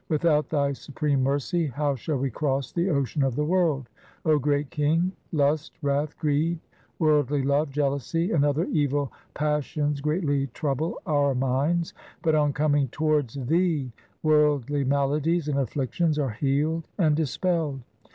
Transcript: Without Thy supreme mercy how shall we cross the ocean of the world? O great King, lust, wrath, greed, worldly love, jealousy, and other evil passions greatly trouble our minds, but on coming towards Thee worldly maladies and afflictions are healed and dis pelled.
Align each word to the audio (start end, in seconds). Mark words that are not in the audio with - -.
Without 0.09 0.49
Thy 0.49 0.73
supreme 0.73 1.21
mercy 1.21 1.67
how 1.67 1.93
shall 1.93 2.17
we 2.17 2.31
cross 2.31 2.71
the 2.71 2.89
ocean 2.89 3.21
of 3.21 3.35
the 3.35 3.45
world? 3.45 3.87
O 4.25 4.39
great 4.39 4.71
King, 4.71 5.11
lust, 5.31 5.77
wrath, 5.83 6.17
greed, 6.17 6.57
worldly 6.97 7.43
love, 7.43 7.69
jealousy, 7.69 8.31
and 8.31 8.43
other 8.43 8.63
evil 8.71 9.11
passions 9.35 10.01
greatly 10.01 10.47
trouble 10.55 10.99
our 11.05 11.35
minds, 11.35 11.93
but 12.23 12.33
on 12.33 12.51
coming 12.51 12.87
towards 12.87 13.35
Thee 13.35 13.91
worldly 14.23 14.83
maladies 14.83 15.47
and 15.47 15.59
afflictions 15.59 16.17
are 16.17 16.31
healed 16.31 16.87
and 16.97 17.15
dis 17.15 17.37
pelled. 17.37 17.81